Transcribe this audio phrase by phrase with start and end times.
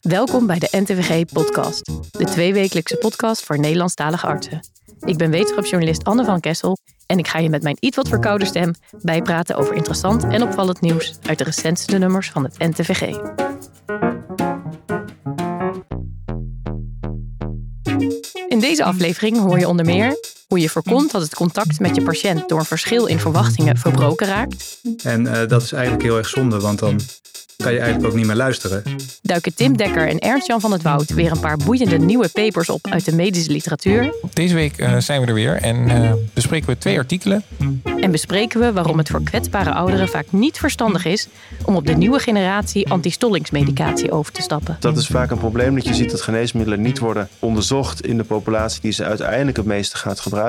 [0.00, 4.60] Welkom bij de NTVG Podcast, de tweewekelijkse podcast voor Nederlandstalige artsen.
[5.00, 8.08] Ik ben wetenschapsjournalist Anne van Kessel en ik ga je met mijn iets wat
[8.38, 13.00] stem bijpraten over interessant en opvallend nieuws uit de recentste nummers van het NTVG.
[18.48, 20.16] In deze aflevering hoor je onder meer
[20.52, 24.26] hoe je voorkomt dat het contact met je patiënt door een verschil in verwachtingen verbroken
[24.26, 24.80] raakt.
[25.02, 27.00] En uh, dat is eigenlijk heel erg zonde, want dan
[27.56, 28.82] kan je eigenlijk ook niet meer luisteren.
[29.22, 32.86] Duiken Tim Dekker en Ernst-Jan van het Woud weer een paar boeiende nieuwe papers op
[32.90, 34.14] uit de medische literatuur.
[34.32, 37.42] Deze week uh, zijn we er weer en uh, bespreken we twee artikelen.
[38.00, 41.28] En bespreken we waarom het voor kwetsbare ouderen vaak niet verstandig is
[41.64, 44.76] om op de nieuwe generatie antistollingsmedicatie over te stappen.
[44.80, 48.24] Dat is vaak een probleem dat je ziet dat geneesmiddelen niet worden onderzocht in de
[48.24, 50.41] populatie die ze uiteindelijk het meeste gaat gebruiken.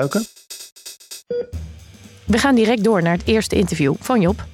[2.26, 4.44] We gaan direct door naar het eerste interview van Job.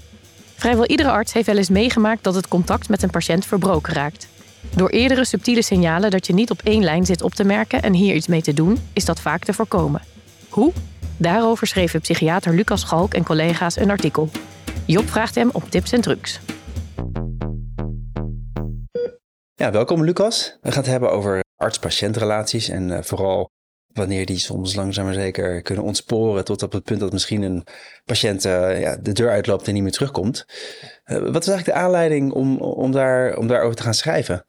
[0.55, 4.29] Vrijwel iedere arts heeft wel eens meegemaakt dat het contact met een patiënt verbroken raakt.
[4.77, 7.93] Door eerdere subtiele signalen dat je niet op één lijn zit op te merken en
[7.93, 10.03] hier iets mee te doen, is dat vaak te voorkomen.
[10.49, 10.73] Hoe?
[11.17, 14.29] Daarover schreven psychiater Lucas Schalk en collega's een artikel.
[14.87, 16.41] Job vraagt hem om tips en trucs.
[19.55, 20.59] Ja, welkom Lucas.
[20.61, 23.51] We gaan het hebben over arts-patiëntrelaties en uh, vooral
[23.93, 27.65] wanneer die soms langzaam maar zeker kunnen ontsporen tot op het punt dat misschien een
[28.05, 30.47] patiënt ja, de deur uitloopt en niet meer terugkomt.
[31.07, 34.47] Uh, wat is eigenlijk de aanleiding om, om, daar, om daarover te gaan schrijven?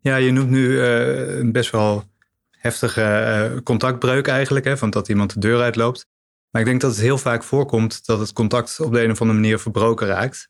[0.00, 2.04] Ja, je noemt nu uh, een best wel
[2.50, 6.06] heftige contactbreuk eigenlijk, hè, van dat iemand de deur uitloopt.
[6.50, 9.20] Maar ik denk dat het heel vaak voorkomt dat het contact op de een of
[9.20, 10.46] andere manier verbroken raakt.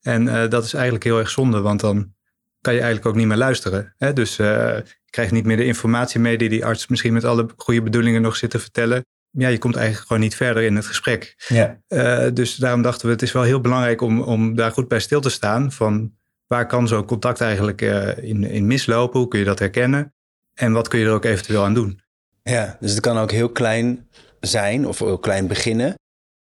[0.00, 2.14] En dat is eigenlijk heel erg zonde, want dan
[2.66, 3.94] kan je eigenlijk ook niet meer luisteren.
[3.96, 4.12] Hè?
[4.12, 4.36] Dus
[5.10, 8.36] krijgt niet meer de informatie mee die die arts misschien met alle goede bedoelingen nog
[8.36, 9.04] zit te vertellen.
[9.30, 11.34] Ja, je komt eigenlijk gewoon niet verder in het gesprek.
[11.48, 11.80] Ja.
[11.88, 15.00] Uh, dus daarom dachten we, het is wel heel belangrijk om, om daar goed bij
[15.00, 15.72] stil te staan.
[15.72, 16.12] Van
[16.46, 19.20] waar kan zo'n contact eigenlijk uh, in, in mislopen?
[19.20, 20.14] Hoe kun je dat herkennen?
[20.54, 22.00] En wat kun je er ook eventueel aan doen?
[22.42, 24.08] Ja, dus het kan ook heel klein
[24.40, 25.94] zijn of heel klein beginnen.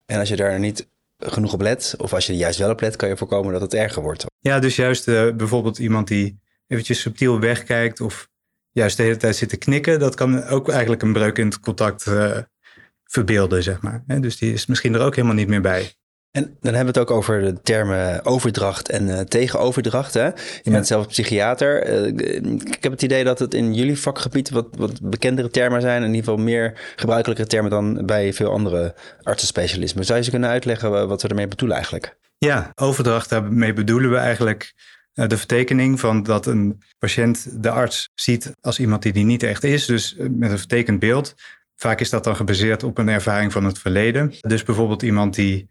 [0.06, 2.82] En als je daar niet genoeg op let, of als je er juist wel op
[2.82, 4.26] let, kan je voorkomen dat het erger wordt.
[4.40, 8.30] Ja, dus juist uh, bijvoorbeeld iemand die eventjes subtiel wegkijkt of
[8.72, 12.06] juist de hele tijd zitten knikken, dat kan ook eigenlijk een breuk in het contact
[12.06, 12.38] uh,
[13.04, 14.04] verbeelden, zeg maar.
[14.06, 15.94] Dus die is misschien er ook helemaal niet meer bij.
[16.38, 20.14] En dan hebben we het ook over de termen overdracht en uh, tegenoverdracht.
[20.14, 20.26] Hè?
[20.26, 20.34] Je
[20.64, 20.72] ja.
[20.72, 21.90] bent zelf psychiater.
[21.90, 26.02] Uh, ik heb het idee dat het in jullie vakgebied wat, wat bekendere termen zijn.
[26.02, 30.06] In ieder geval meer gebruikelijke termen dan bij veel andere artsenspecialismen.
[30.06, 32.18] Zou je ze kunnen uitleggen wat we ermee bedoelen eigenlijk?
[32.38, 34.74] Ja, overdracht, daarmee bedoelen we eigenlijk
[35.14, 39.44] eh, de vertekening van dat een patiënt de arts ziet als iemand die die niet
[39.44, 39.86] echt is.
[39.86, 41.36] Dus eh, met een vertekend beeld.
[41.76, 44.34] Vaak is dat dan gebaseerd op een ervaring van het verleden.
[44.40, 45.70] Dus bijvoorbeeld iemand die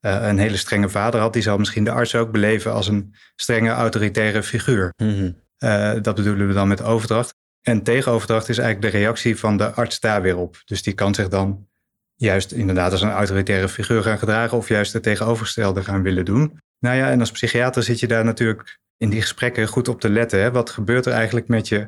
[0.00, 3.70] een hele strenge vader had, die zal misschien de arts ook beleven als een strenge
[3.70, 4.92] autoritaire figuur.
[4.96, 5.42] Mm-hmm.
[5.58, 7.34] uh, dat bedoelen we dan met overdracht.
[7.62, 10.62] En tegenoverdracht is eigenlijk de reactie van de arts daar weer op.
[10.64, 11.68] Dus die kan zich dan
[12.14, 16.60] juist inderdaad als een autoritaire figuur gaan gedragen of juist het tegenovergestelde gaan willen doen.
[16.78, 20.10] Nou ja, en als psychiater zit je daar natuurlijk in die gesprekken goed op te
[20.10, 20.40] letten.
[20.40, 20.50] Hè?
[20.50, 21.78] Wat gebeurt er eigenlijk met je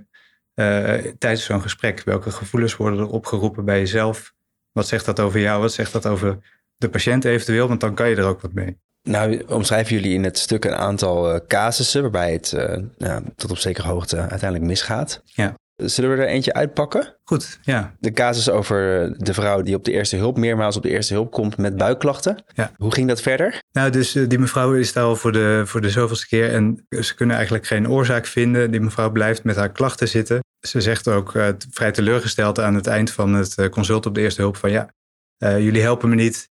[0.54, 2.02] uh, tijdens zo'n gesprek?
[2.04, 4.34] Welke gevoelens worden er opgeroepen bij jezelf?
[4.72, 5.60] Wat zegt dat over jou?
[5.60, 6.38] Wat zegt dat over
[6.80, 7.68] de patiënt eventueel?
[7.68, 8.76] Want dan kan je er ook wat mee.
[9.02, 13.50] Nou, omschrijven jullie in het stuk een aantal uh, casussen waarbij het uh, nou, tot
[13.50, 15.22] op zekere hoogte uiteindelijk misgaat.
[15.24, 15.54] Ja.
[15.76, 17.16] Zullen we er eentje uitpakken?
[17.24, 17.94] Goed, ja.
[17.98, 21.30] De casus over de vrouw die op de eerste hulp, meermaals op de eerste hulp
[21.30, 22.44] komt met buikklachten.
[22.54, 22.72] Ja.
[22.76, 23.62] Hoe ging dat verder?
[23.72, 27.14] Nou, dus die mevrouw is daar al voor de, voor de zoveelste keer en ze
[27.14, 28.70] kunnen eigenlijk geen oorzaak vinden.
[28.70, 30.40] Die mevrouw blijft met haar klachten zitten.
[30.60, 34.40] Ze zegt ook uh, vrij teleurgesteld aan het eind van het consult op de eerste
[34.40, 34.90] hulp van ja,
[35.38, 36.48] jullie helpen me niet.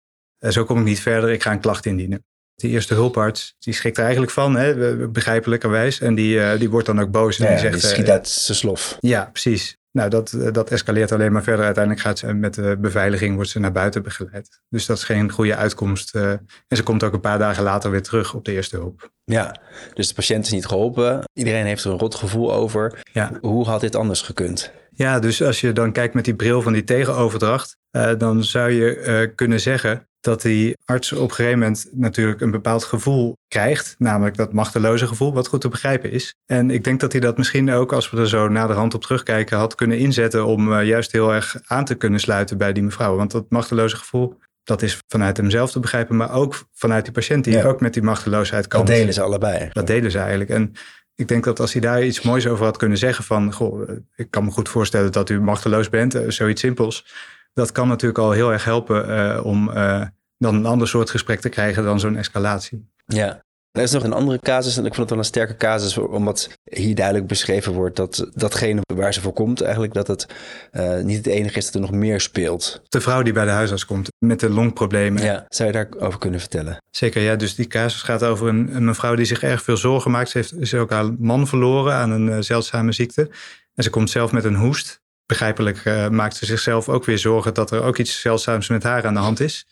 [0.44, 2.25] Uh, zo kom ik niet verder, ik ga een klacht indienen.
[2.55, 6.00] Die eerste hulparts, die schrikt er eigenlijk van, hè, begrijpelijkerwijs.
[6.00, 7.38] En die, uh, die wordt dan ook boos.
[7.38, 8.97] En ja, die zegt, die schiet uit zijn slof.
[9.00, 9.77] Ja, precies.
[9.91, 11.65] Nou, dat, dat escaleert alleen maar verder.
[11.65, 14.60] Uiteindelijk gaat ze met de beveiliging wordt ze naar buiten begeleid.
[14.69, 16.15] Dus dat is geen goede uitkomst.
[16.15, 19.11] Uh, en ze komt ook een paar dagen later weer terug op de eerste hulp.
[19.25, 19.61] Ja,
[19.94, 21.25] dus de patiënt is niet geholpen.
[21.32, 23.00] Iedereen heeft er een rot gevoel over.
[23.12, 23.31] Ja.
[23.40, 24.73] Hoe had dit anders gekund?
[24.90, 28.70] Ja, dus als je dan kijkt met die bril van die tegenoverdracht, uh, dan zou
[28.70, 33.37] je uh, kunnen zeggen dat die arts op een gegeven moment natuurlijk een bepaald gevoel
[33.49, 36.35] krijgt, namelijk dat machteloze gevoel, wat goed te begrijpen is.
[36.47, 39.59] En ik denk dat hij dat misschien ook, als we er zo naderhand op terugkijken,
[39.59, 43.17] had kunnen inzetten om uh, juist heel erg aan te kunnen sluiten bij die mevrouw.
[43.17, 47.44] Want dat machteloze gevoel, dat is vanuit hemzelf te begrijpen, maar ook vanuit die patiënt
[47.44, 47.65] die ja.
[47.65, 48.85] ook met die machteloosheid kan.
[48.85, 49.69] Dat delen ze allebei.
[49.73, 50.50] Dat delen ze eigenlijk.
[50.50, 50.73] En
[51.15, 54.31] ik denk dat als hij daar iets moois over had kunnen zeggen van, goh, ik
[54.31, 57.05] kan me goed voorstellen dat u machteloos bent, zoiets simpels
[57.54, 60.02] dat kan natuurlijk al heel erg helpen uh, om uh,
[60.38, 62.90] dan een ander soort gesprek te krijgen dan zo'n escalatie.
[63.06, 65.98] Ja, Er is nog een andere casus, en ik vond het wel een sterke casus,
[65.98, 70.26] omdat hier duidelijk beschreven wordt dat datgene waar ze voor komt, eigenlijk dat het
[70.72, 72.82] uh, niet het enige is dat er nog meer speelt.
[72.88, 75.22] De vrouw die bij de huisarts komt met de longproblemen.
[75.22, 76.76] Ja, zou je daarover kunnen vertellen?
[76.90, 77.36] Zeker, ja.
[77.36, 80.30] Dus die casus gaat over een, een mevrouw die zich erg veel zorgen maakt.
[80.30, 83.30] Ze heeft, is ook haar man verloren aan een zeldzame ziekte.
[83.74, 85.02] En ze komt zelf met een hoest.
[85.26, 89.06] Begrijpelijk uh, maakt ze zichzelf ook weer zorgen dat er ook iets zeldzaams met haar
[89.06, 89.67] aan de hand is.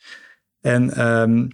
[0.60, 1.48] En um,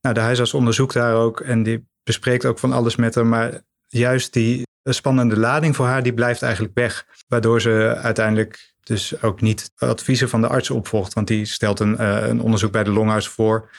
[0.00, 3.26] nou, de huisarts onderzoekt daar ook en die bespreekt ook van alles met haar.
[3.26, 7.06] Maar juist die spannende lading voor haar, die blijft eigenlijk weg.
[7.28, 11.14] Waardoor ze uiteindelijk dus ook niet adviezen van de arts opvolgt.
[11.14, 13.70] Want die stelt een, uh, een onderzoek bij de longarts voor.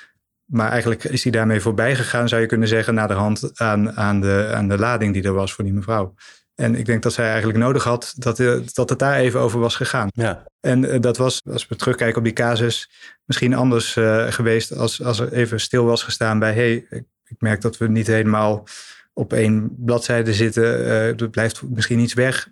[0.45, 3.91] Maar eigenlijk is hij daarmee voorbij gegaan, zou je kunnen zeggen, naar de hand aan,
[3.91, 6.13] aan, de, aan de lading die er was voor die mevrouw.
[6.59, 9.59] En ik denk dat zij eigenlijk nodig had dat, uh, dat het daar even over
[9.59, 10.07] was gegaan.
[10.11, 10.43] Ja.
[10.59, 12.89] En uh, dat was, als we terugkijken op die casus,
[13.25, 17.35] misschien anders uh, geweest als, als er even stil was gestaan bij, hey, ik, ik
[17.39, 18.67] merk dat we niet helemaal
[19.13, 20.85] op één bladzijde zitten.
[20.85, 22.47] er blijft misschien iets weg.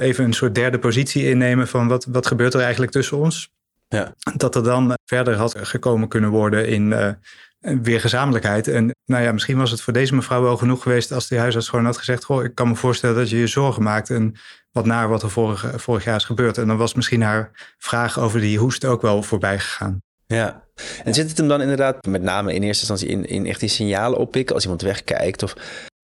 [0.00, 3.50] even een soort derde positie innemen van wat, wat gebeurt er eigenlijk tussen ons?
[3.88, 4.14] Ja.
[4.36, 7.16] Dat er dan verder had gekomen kunnen worden in
[7.62, 8.68] weer gezamenlijkheid.
[8.68, 11.68] En nou ja, misschien was het voor deze mevrouw wel genoeg geweest als die huisarts
[11.68, 14.34] gewoon had gezegd: Goh, ik kan me voorstellen dat je je zorgen maakt en
[14.70, 16.58] wat naar wat er vorig, vorig jaar is gebeurd.
[16.58, 19.98] En dan was misschien haar vraag over die hoest ook wel voorbij gegaan.
[20.26, 20.64] Ja,
[21.04, 23.68] en zit het hem dan inderdaad met name in eerste instantie in, in echt die
[23.68, 25.54] signalen oppikken als iemand wegkijkt of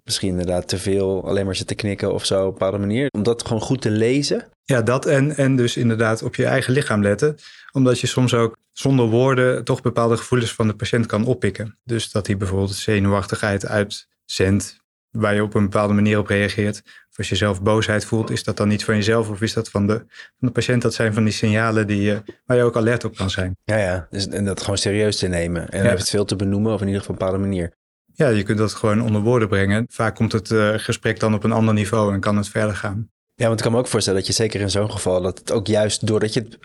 [0.08, 3.08] misschien inderdaad te veel alleen maar zitten knikken of zo op een bepaalde manier.
[3.10, 4.48] Om dat gewoon goed te lezen.
[4.64, 7.36] Ja, dat en, en dus inderdaad op je eigen lichaam letten.
[7.72, 11.78] Omdat je soms ook zonder woorden toch bepaalde gevoelens van de patiënt kan oppikken.
[11.84, 16.82] Dus dat hij bijvoorbeeld zenuwachtigheid uitzendt waar je op een bepaalde manier op reageert.
[16.84, 19.70] Of als je zelf boosheid voelt, is dat dan niet van jezelf of is dat
[19.70, 20.82] van de, van de patiënt?
[20.82, 23.56] Dat zijn van die signalen die, je, waar je ook alert op kan zijn.
[23.64, 24.06] Ja, ja.
[24.10, 25.68] Dus, en dat gewoon serieus te nemen.
[25.68, 25.88] En ja.
[25.88, 27.72] heeft het veel te benoemen of in ieder geval op een bepaalde manier.
[28.18, 29.86] Ja, je kunt dat gewoon onder woorden brengen.
[29.88, 33.10] Vaak komt het uh, gesprek dan op een ander niveau en kan het verder gaan.
[33.34, 35.52] Ja, want ik kan me ook voorstellen dat je zeker in zo'n geval, dat het
[35.52, 36.58] ook juist doordat je het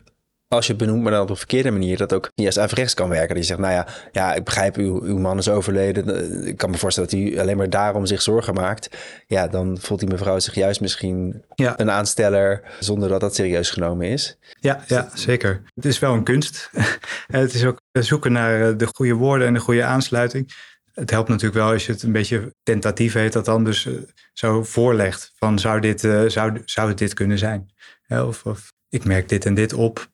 [0.54, 3.10] als je het benoemt, maar dan op een verkeerde manier, dat ook juist averechts kan
[3.10, 3.28] werken.
[3.28, 6.48] Dat je zegt, nou ja, ja ik begrijp, uw, uw man is overleden.
[6.48, 8.98] Ik kan me voorstellen dat hij alleen maar daarom zich zorgen maakt.
[9.28, 11.80] Ja, dan voelt die mevrouw zich juist misschien ja.
[11.80, 14.38] een aansteller zonder dat dat serieus genomen is.
[14.60, 15.62] Ja, ja, zeker.
[15.76, 16.70] Het is wel een kunst.
[17.28, 20.52] het is ook zoeken naar de goede woorden en de goede aansluiting.
[20.94, 23.88] Het helpt natuurlijk wel als je het een beetje tentatief heet dat dan dus
[24.34, 25.32] zo voorlegt.
[25.36, 27.72] Van zou, dit, uh, zou, zou het dit kunnen zijn?
[28.08, 30.08] Of, of ik merk dit en dit op.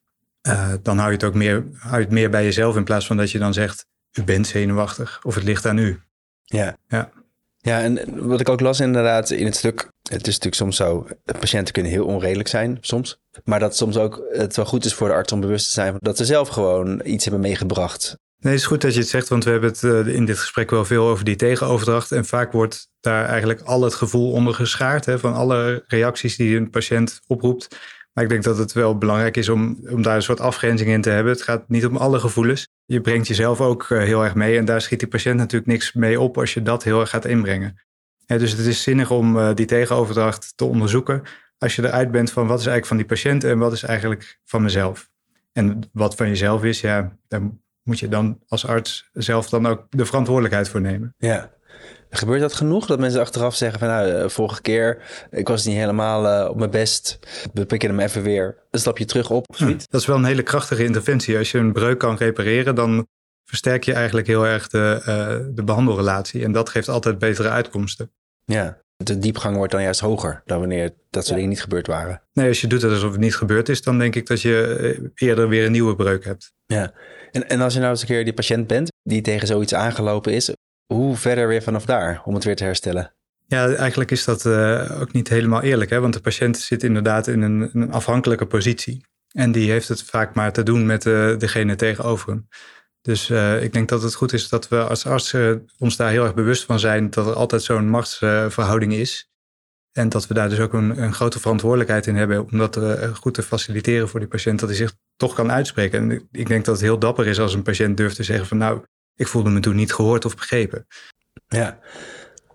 [0.47, 3.07] Uh, dan hou je het ook meer, hou je het meer bij jezelf in plaats
[3.07, 5.99] van dat je dan zegt, u bent zenuwachtig of het ligt aan u.
[6.43, 6.77] Ja.
[6.87, 7.11] Ja.
[7.61, 11.07] Ja, en wat ik ook las inderdaad in het stuk, het is natuurlijk soms zo,
[11.39, 13.19] patiënten kunnen heel onredelijk zijn soms.
[13.43, 15.95] Maar dat soms ook het wel goed is voor de arts om bewust te zijn
[15.99, 18.17] dat ze zelf gewoon iets hebben meegebracht.
[18.39, 20.37] Nee, het is goed dat je het zegt, want we hebben het uh, in dit
[20.37, 22.11] gesprek wel veel over die tegenoverdracht.
[22.11, 26.57] En vaak wordt daar eigenlijk al het gevoel onder geschaard hè, van alle reacties die
[26.57, 27.77] een patiënt oproept.
[28.13, 31.01] Maar ik denk dat het wel belangrijk is om, om daar een soort afgrenzing in
[31.01, 31.33] te hebben.
[31.33, 32.67] Het gaat niet om alle gevoelens.
[32.85, 34.57] Je brengt jezelf ook uh, heel erg mee.
[34.57, 37.25] En daar schiet die patiënt natuurlijk niks mee op als je dat heel erg gaat
[37.25, 37.81] inbrengen.
[38.25, 41.21] Dus het is zinnig om uh, die tegenoverdracht te onderzoeken.
[41.57, 44.39] Als je eruit bent van wat is eigenlijk van die patiënt en wat is eigenlijk
[44.45, 45.09] van mezelf.
[45.51, 47.17] En wat van jezelf is, ja,
[47.83, 51.13] moet je dan als arts zelf dan ook de verantwoordelijkheid voor nemen.
[51.17, 51.57] Ja.
[52.09, 52.85] Gebeurt dat genoeg?
[52.85, 56.69] Dat mensen achteraf zeggen van nou, vorige keer, ik was niet helemaal uh, op mijn
[56.69, 57.19] best.
[57.53, 59.45] We pikken hem even weer een stapje terug op.
[59.89, 61.37] Dat is wel een hele krachtige interventie.
[61.37, 63.07] Als je een breuk kan repareren, dan
[63.45, 66.43] versterk je eigenlijk heel erg de, uh, de behandelrelatie.
[66.43, 68.11] En dat geeft altijd betere uitkomsten.
[68.45, 71.33] Ja, de diepgang wordt dan juist hoger dan wanneer dat soort ja.
[71.33, 72.21] dingen niet gebeurd waren.
[72.33, 75.11] Nee, als je doet het alsof het niet gebeurd is, dan denk ik dat je
[75.15, 76.53] eerder weer een nieuwe breuk hebt.
[76.65, 76.93] Ja,
[77.31, 80.33] en, en als je nou eens een keer die patiënt bent die tegen zoiets aangelopen
[80.33, 80.53] is,
[80.93, 83.13] hoe verder weer vanaf daar om het weer te herstellen?
[83.47, 85.99] Ja, eigenlijk is dat uh, ook niet helemaal eerlijk, hè?
[85.99, 89.05] want de patiënt zit inderdaad in een, een afhankelijke positie.
[89.31, 92.47] En die heeft het vaak maar te doen met uh, degene tegenover hem.
[93.01, 96.23] Dus uh, ik denk dat het goed is dat we als artsen ons daar heel
[96.23, 99.29] erg bewust van zijn dat er altijd zo'n machtsverhouding is.
[99.91, 103.15] En dat we daar dus ook een, een grote verantwoordelijkheid in hebben om dat uh,
[103.15, 105.99] goed te faciliteren voor die patiënt, dat hij zich toch kan uitspreken.
[105.99, 108.57] En ik denk dat het heel dapper is als een patiënt durft te zeggen van
[108.57, 108.83] nou,
[109.15, 110.87] ik voelde me toen niet gehoord of begrepen.
[111.47, 111.79] Ja,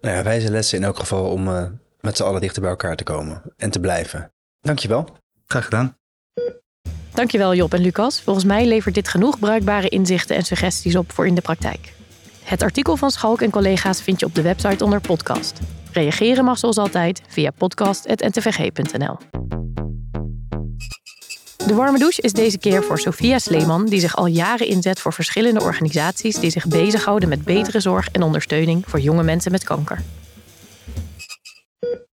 [0.01, 1.67] nou ja wijze lessen in elk geval om uh,
[2.01, 4.33] met z'n allen dichter bij elkaar te komen en te blijven.
[4.61, 5.17] Dankjewel.
[5.47, 5.99] Graag gedaan.
[7.15, 8.21] Dankjewel Job en Lucas.
[8.21, 11.93] Volgens mij levert dit genoeg bruikbare inzichten en suggesties op voor in de praktijk.
[12.43, 15.61] Het artikel van Schalk en collega's vind je op de website onder podcast.
[15.93, 19.17] Reageren mag zoals altijd via podcast.ntvg.nl.
[21.67, 25.13] De warme douche is deze keer voor Sophia Sleeman, die zich al jaren inzet voor
[25.13, 30.03] verschillende organisaties die zich bezighouden met betere zorg en ondersteuning voor jonge mensen met kanker.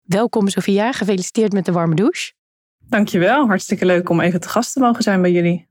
[0.04, 2.37] Welkom Sophia, gefeliciteerd met de warme douche.
[2.90, 5.68] Dankjewel, hartstikke leuk om even te gast te mogen zijn bij jullie.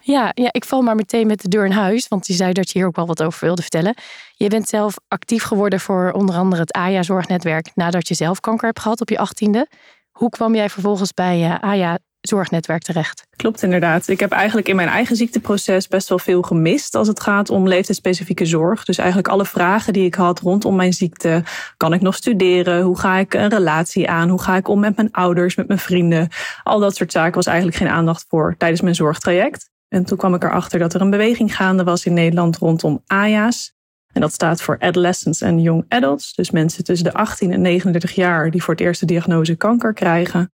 [0.00, 2.70] Ja, ja, ik val maar meteen met de deur in huis, want je zei dat
[2.70, 3.94] je hier ook wel wat over wilde vertellen.
[4.34, 8.80] Je bent zelf actief geworden voor onder andere het AJA-zorgnetwerk nadat je zelf kanker hebt
[8.80, 9.68] gehad op je achttiende.
[10.16, 13.26] Hoe kwam jij vervolgens bij uh, AJA zorgnetwerk terecht.
[13.36, 14.08] Klopt inderdaad.
[14.08, 17.68] Ik heb eigenlijk in mijn eigen ziekteproces best wel veel gemist als het gaat om
[17.68, 18.84] leeftijdsspecifieke zorg.
[18.84, 21.42] Dus eigenlijk alle vragen die ik had rondom mijn ziekte.
[21.76, 22.82] Kan ik nog studeren?
[22.82, 24.28] Hoe ga ik een relatie aan?
[24.28, 26.28] Hoe ga ik om met mijn ouders, met mijn vrienden?
[26.62, 29.70] Al dat soort zaken was eigenlijk geen aandacht voor tijdens mijn zorgtraject.
[29.88, 33.75] En toen kwam ik erachter dat er een beweging gaande was in Nederland rondom AJA's.
[34.16, 36.34] En dat staat voor Adolescents and Young Adults.
[36.34, 40.52] Dus mensen tussen de 18 en 39 jaar die voor het eerste diagnose kanker krijgen.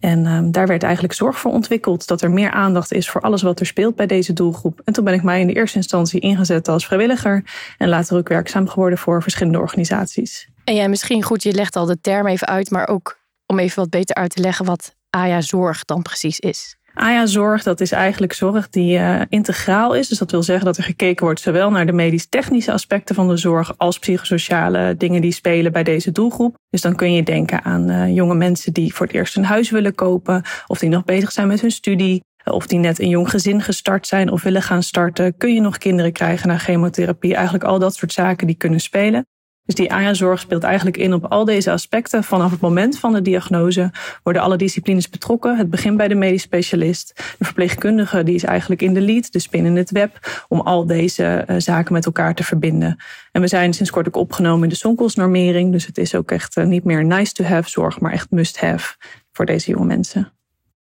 [0.00, 2.06] En um, daar werd eigenlijk zorg voor ontwikkeld.
[2.06, 4.80] Dat er meer aandacht is voor alles wat er speelt bij deze doelgroep.
[4.84, 7.44] En toen ben ik mij in de eerste instantie ingezet als vrijwilliger.
[7.78, 10.48] En later ook werkzaam geworden voor verschillende organisaties.
[10.64, 12.70] En ja, misschien goed, je legt al de term even uit.
[12.70, 16.77] Maar ook om even wat beter uit te leggen wat AJA Zorg dan precies is.
[16.98, 20.08] AJA-zorg, dat is eigenlijk zorg die uh, integraal is.
[20.08, 23.36] Dus dat wil zeggen dat er gekeken wordt zowel naar de medisch-technische aspecten van de
[23.36, 26.56] zorg als psychosociale dingen die spelen bij deze doelgroep.
[26.70, 29.70] Dus dan kun je denken aan uh, jonge mensen die voor het eerst een huis
[29.70, 33.30] willen kopen, of die nog bezig zijn met hun studie, of die net een jong
[33.30, 35.36] gezin gestart zijn of willen gaan starten.
[35.36, 37.34] Kun je nog kinderen krijgen na chemotherapie?
[37.34, 39.26] Eigenlijk al dat soort zaken die kunnen spelen.
[39.68, 42.24] Dus die AJA-zorg speelt eigenlijk in op al deze aspecten.
[42.24, 43.90] Vanaf het moment van de diagnose
[44.22, 45.56] worden alle disciplines betrokken.
[45.56, 47.12] Het begint bij de medisch specialist.
[47.38, 51.44] De verpleegkundige die is eigenlijk in de lead, dus binnen het web, om al deze
[51.46, 52.96] uh, zaken met elkaar te verbinden.
[53.32, 55.72] En we zijn sinds kort ook opgenomen in de Sonkelsnormering.
[55.72, 58.60] Dus het is ook echt uh, niet meer nice to have zorg, maar echt must
[58.60, 58.96] have
[59.32, 60.37] voor deze jonge mensen.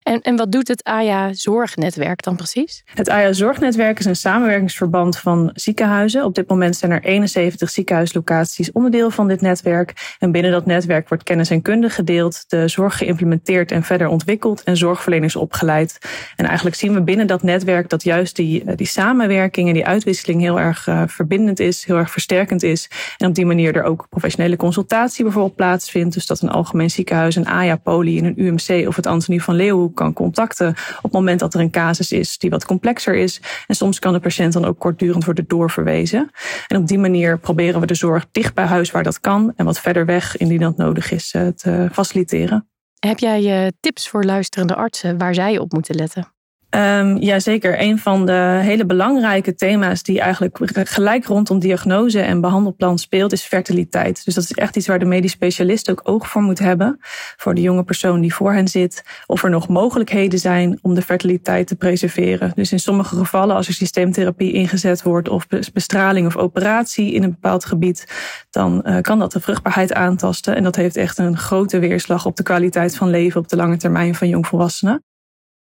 [0.07, 2.83] En, en wat doet het AJA Zorgnetwerk dan precies?
[2.93, 6.23] Het AJA Zorgnetwerk is een samenwerkingsverband van ziekenhuizen.
[6.23, 10.15] Op dit moment zijn er 71 ziekenhuislocaties onderdeel van dit netwerk.
[10.19, 14.63] En binnen dat netwerk wordt kennis en kunde gedeeld, de zorg geïmplementeerd en verder ontwikkeld
[14.63, 15.97] en zorgverleners opgeleid.
[16.35, 20.41] En eigenlijk zien we binnen dat netwerk dat juist die, die samenwerking en die uitwisseling
[20.41, 22.89] heel erg uh, verbindend is, heel erg versterkend is.
[23.17, 26.13] En op die manier er ook professionele consultatie bijvoorbeeld plaatsvindt.
[26.13, 29.95] Dus dat een algemeen ziekenhuis, een AJA-poli in een UMC of het Antonie van Leeuwenhoek
[29.97, 33.41] kan contacten op het moment dat er een casus is die wat complexer is.
[33.67, 36.31] En soms kan de patiënt dan ook kortdurend worden doorverwezen.
[36.67, 39.65] En op die manier proberen we de zorg dicht bij huis waar dat kan en
[39.65, 42.69] wat verder weg indien dat nodig is eh, te faciliteren.
[42.99, 46.36] Heb jij eh, tips voor luisterende artsen waar zij op moeten letten?
[46.69, 47.81] Um, ja, zeker.
[47.81, 53.41] Een van de hele belangrijke thema's die eigenlijk gelijk rondom diagnose en behandelplan speelt, is
[53.41, 54.25] fertiliteit.
[54.25, 56.97] Dus dat is echt iets waar de medisch specialist ook oog voor moet hebben.
[57.37, 59.03] Voor de jonge persoon die voor hen zit.
[59.25, 62.51] Of er nog mogelijkheden zijn om de fertiliteit te preserveren.
[62.55, 67.31] Dus in sommige gevallen, als er systeemtherapie ingezet wordt, of bestraling of operatie in een
[67.31, 68.07] bepaald gebied,
[68.49, 70.55] dan uh, kan dat de vruchtbaarheid aantasten.
[70.55, 73.77] En dat heeft echt een grote weerslag op de kwaliteit van leven op de lange
[73.77, 75.05] termijn van jongvolwassenen.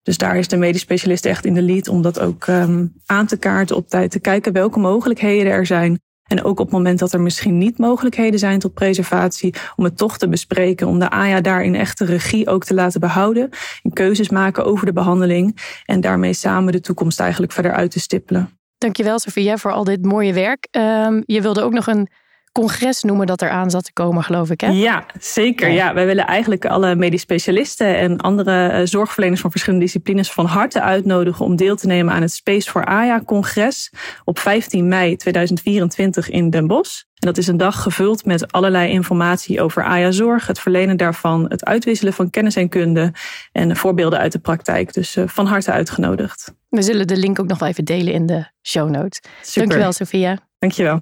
[0.04, 3.26] Dus daar is de medisch specialist echt in de lead om dat ook um, aan
[3.26, 4.12] te kaarten op tijd.
[4.12, 6.00] Te kijken welke mogelijkheden er zijn.
[6.32, 9.98] En ook op het moment dat er misschien niet mogelijkheden zijn tot preservatie, om het
[9.98, 10.88] toch te bespreken.
[10.88, 13.50] Om de AJA daar in echte regie ook te laten behouden.
[13.84, 15.58] En keuzes maken over de behandeling.
[15.86, 18.50] En daarmee samen de toekomst eigenlijk verder uit te stippelen.
[18.78, 20.68] Dankjewel, Sofia, voor al dit mooie werk.
[20.72, 22.10] Um, je wilde ook nog een
[22.52, 24.62] congres noemen dat er aan zat te komen, geloof ik.
[24.62, 24.68] Hè?
[24.68, 25.70] Ja, zeker.
[25.70, 25.94] Ja.
[25.94, 30.82] wij willen eigenlijk alle medisch specialisten en andere uh, zorgverleners van verschillende disciplines van harte
[30.82, 33.92] uitnodigen om deel te nemen aan het Space for AJA-congres
[34.24, 37.04] op 15 mei 2024 in Den Bosch.
[37.22, 41.66] En dat is een dag gevuld met allerlei informatie over AJA-zorg, het verlenen daarvan, het
[41.66, 43.14] uitwisselen van kennis en kunde
[43.52, 44.94] en voorbeelden uit de praktijk.
[44.94, 46.54] Dus uh, van harte uitgenodigd.
[46.70, 49.20] We zullen de link ook nog wel even delen in de show notes.
[49.42, 49.62] Super.
[49.62, 50.38] Dankjewel, Sophia.
[50.60, 51.02] Dankjewel.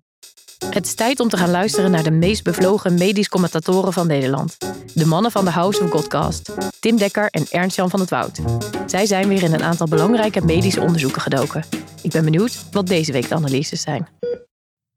[0.65, 4.57] Het is tijd om te gaan luisteren naar de meest bevlogen medisch commentatoren van Nederland.
[4.93, 6.51] De mannen van de House of Godcast.
[6.79, 8.39] Tim Dekker en Ernst-Jan van het Woud.
[8.85, 11.63] Zij zijn weer in een aantal belangrijke medische onderzoeken gedoken.
[12.01, 14.07] Ik ben benieuwd wat deze week de analyses zijn.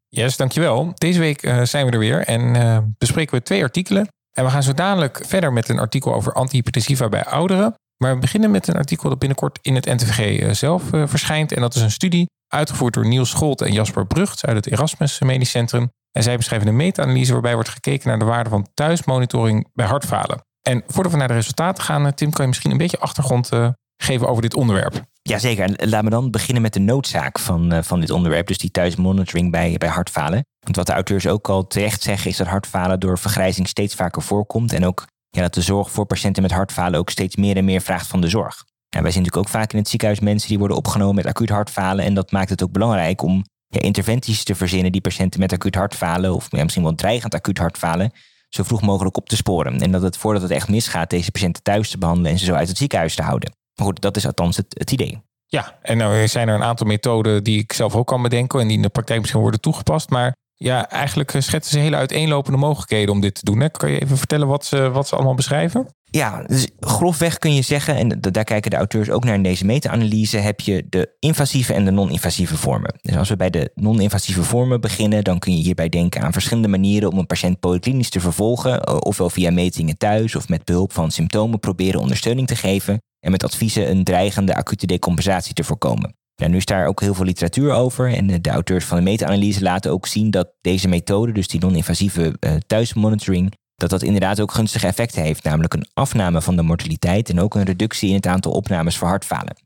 [0.08, 0.92] Yes, dankjewel.
[0.94, 4.08] Deze week uh, zijn we er weer en uh, bespreken we twee artikelen.
[4.32, 7.74] En we gaan zo dadelijk verder met een artikel over antihypertensiva bij ouderen.
[7.96, 11.52] Maar we beginnen met een artikel dat binnenkort in het NTVG uh, zelf verschijnt.
[11.52, 15.20] En dat is een studie uitgevoerd door Niels Scholt en Jasper Brugt uit het Erasmus
[15.20, 15.90] Medisch Centrum.
[16.10, 20.44] En zij beschrijven een meta-analyse waarbij wordt gekeken naar de waarde van thuismonitoring bij hartfalen.
[20.62, 23.52] En voordat we naar de resultaten gaan, eh, Tim, kan je misschien een beetje achtergrond
[23.52, 25.02] uh, geven over dit onderwerp?
[25.22, 28.70] Jazeker, en laten we dan beginnen met de noodzaak van, van dit onderwerp, dus die
[28.70, 30.44] thuismonitoring bij, bij hartfalen.
[30.60, 34.22] Want wat de auteurs ook al terecht zeggen, is dat hartfalen door vergrijzing steeds vaker
[34.22, 34.72] voorkomt.
[34.72, 37.80] En ook ja, dat de zorg voor patiënten met hartfalen ook steeds meer en meer
[37.80, 38.64] vraagt van de zorg.
[39.00, 42.04] Wij zien natuurlijk ook vaak in het ziekenhuis mensen die worden opgenomen met acuut hartfalen.
[42.04, 45.74] En dat maakt het ook belangrijk om ja, interventies te verzinnen die patiënten met acuut
[45.74, 48.12] hartfalen, of misschien wel dreigend acuut hartfalen,
[48.48, 49.80] zo vroeg mogelijk op te sporen.
[49.80, 52.54] En dat het voordat het echt misgaat, deze patiënten thuis te behandelen en ze zo
[52.54, 53.52] uit het ziekenhuis te houden.
[53.74, 55.22] Maar goed, dat is althans het, idee.
[55.46, 58.66] Ja, en nou zijn er een aantal methoden die ik zelf ook kan bedenken en
[58.66, 60.10] die in de praktijk misschien worden toegepast.
[60.10, 63.70] Maar ja, eigenlijk schetsen ze hele uiteenlopende mogelijkheden om dit te doen.
[63.70, 65.88] Kan je even vertellen wat ze, wat ze allemaal beschrijven?
[66.14, 69.64] Ja, dus grofweg kun je zeggen, en daar kijken de auteurs ook naar in deze
[69.64, 72.94] meta-analyse, heb je de invasieve en de non-invasieve vormen.
[73.00, 76.68] Dus als we bij de non-invasieve vormen beginnen, dan kun je hierbij denken aan verschillende
[76.68, 80.92] manieren om een patiënt polyklinisch te vervolgen, eh, ofwel via metingen thuis of met behulp
[80.92, 86.14] van symptomen proberen ondersteuning te geven en met adviezen een dreigende acute decompensatie te voorkomen.
[86.46, 89.90] Nu is daar ook heel veel literatuur over en de auteurs van de meta-analyse laten
[89.90, 93.52] ook zien dat deze methode, dus die non-invasieve uh, thuismonitoring,
[93.82, 97.54] dat dat inderdaad ook gunstige effecten heeft, namelijk een afname van de mortaliteit en ook
[97.54, 99.56] een reductie in het aantal opnames voor hartfalen.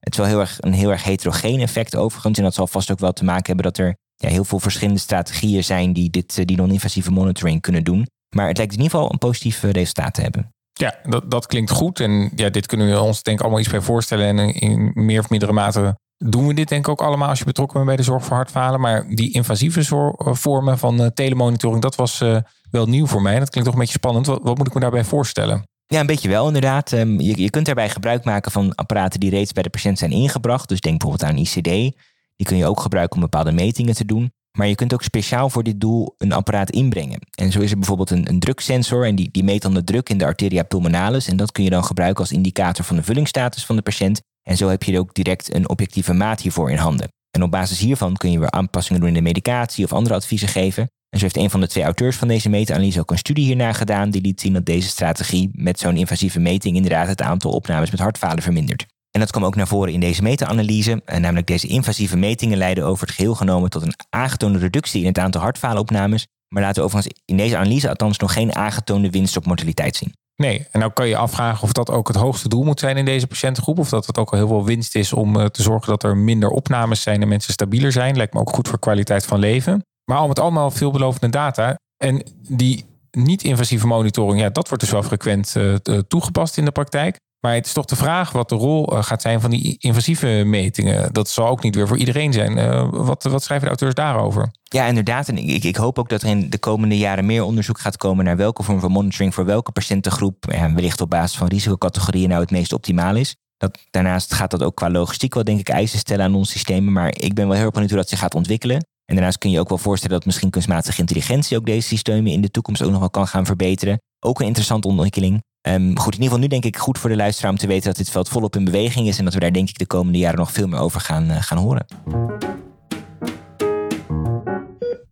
[0.00, 2.90] Het is wel heel erg, een heel erg heterogeen effect overigens en dat zal vast
[2.90, 6.38] ook wel te maken hebben dat er ja, heel veel verschillende strategieën zijn die dit,
[6.38, 8.06] eh, die non-invasieve monitoring kunnen doen.
[8.36, 10.52] Maar het lijkt in ieder geval een positief resultaat te hebben.
[10.72, 12.00] Ja, dat, dat klinkt goed.
[12.00, 14.38] En ja, dit kunnen we ons denk ik allemaal iets bij voorstellen.
[14.38, 15.96] En in meer of mindere mate
[16.30, 18.36] doen we dit denk ik ook allemaal als je betrokken bent bij de zorg voor
[18.36, 18.80] hartfalen.
[18.80, 22.22] Maar die invasieve eh, vormen van telemonitoring, dat was
[22.70, 23.38] wel nieuw voor mij.
[23.38, 24.26] Dat klinkt toch een beetje spannend.
[24.26, 25.64] Wat, wat moet ik me daarbij voorstellen?
[25.86, 26.92] Ja, een beetje wel inderdaad.
[26.92, 30.10] Ehm, je, je kunt daarbij gebruik maken van apparaten die reeds bij de patiënt zijn
[30.10, 30.68] ingebracht.
[30.68, 31.96] Dus denk bijvoorbeeld aan ICD.
[32.36, 34.32] Die kun je ook gebruiken om bepaalde metingen te doen.
[34.58, 37.20] Maar je kunt ook speciaal voor dit doel een apparaat inbrengen.
[37.34, 40.08] En zo is er bijvoorbeeld een, een druksensor en die, die meet dan de druk
[40.08, 41.28] in de arteria pulmonalis.
[41.28, 44.22] En dat kun je dan gebruiken als indicator van de vullingsstatus van de patiënt.
[44.44, 47.08] En zo heb je ook direct een objectieve maat hiervoor in handen.
[47.30, 50.48] En op basis hiervan kun je weer aanpassingen doen in de medicatie of andere adviezen
[50.48, 50.82] geven.
[50.82, 53.74] En zo heeft een van de twee auteurs van deze meta-analyse ook een studie hiernaar
[53.74, 54.10] gedaan.
[54.10, 58.00] Die liet zien dat deze strategie met zo'n invasieve meting inderdaad het aantal opnames met
[58.00, 58.86] hartfalen vermindert.
[59.10, 61.02] En dat kwam ook naar voren in deze meta-analyse.
[61.04, 65.18] Namelijk deze invasieve metingen leiden over het geheel genomen tot een aangetoonde reductie in het
[65.18, 66.26] aantal hartfalenopnames.
[66.48, 70.12] Maar laten we overigens in deze analyse althans nog geen aangetoonde winst op mortaliteit zien.
[70.36, 73.04] Nee, en nou kan je afvragen of dat ook het hoogste doel moet zijn in
[73.04, 73.78] deze patiëntengroep.
[73.78, 76.16] Of dat het ook al heel veel winst is om eh, te zorgen dat er
[76.16, 78.16] minder opnames zijn en mensen stabieler zijn.
[78.16, 79.84] Lijkt me ook goed voor kwaliteit van leven.
[80.04, 81.78] Maar al met allemaal veelbelovende data.
[81.96, 85.74] En die niet-invasieve monitoring, ja, dat wordt dus wel frequent uh,
[86.08, 87.16] toegepast in de praktijk.
[87.44, 90.42] Maar het is toch de vraag wat de rol uh, gaat zijn van die invasieve
[90.46, 91.12] metingen.
[91.12, 92.58] Dat zal ook niet weer voor iedereen zijn.
[92.58, 94.52] Uh, wat, wat schrijven de auteurs daarover?
[94.62, 95.28] Ja, inderdaad.
[95.28, 98.24] En ik, ik hoop ook dat er in de komende jaren meer onderzoek gaat komen
[98.24, 102.40] naar welke vorm van monitoring voor welke patiëntengroep, ja, wellicht op basis van risicocategorieën, nou
[102.40, 103.36] het meest optimaal is.
[103.56, 106.92] Dat, daarnaast gaat dat ook qua logistiek wel, denk ik, eisen stellen aan ons systemen.
[106.92, 108.76] Maar ik ben wel heel erg benieuwd hoe dat zich gaat ontwikkelen.
[109.04, 112.40] En daarnaast kun je ook wel voorstellen dat misschien kunstmatige intelligentie ook deze systemen in
[112.40, 114.00] de toekomst ook nog wel kan gaan verbeteren.
[114.20, 115.42] Ook een interessante ontwikkeling.
[115.68, 117.84] Um, goed, in ieder geval nu denk ik goed voor de luisteraar om te weten
[117.84, 120.18] dat dit veld volop in beweging is en dat we daar denk ik de komende
[120.18, 121.86] jaren nog veel meer over gaan, uh, gaan horen.